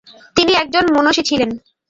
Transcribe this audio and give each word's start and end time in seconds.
তিনি 0.35 0.51
একজন 0.53 0.83
মুনশী 0.95 1.21
ছিলেন। 1.29 1.49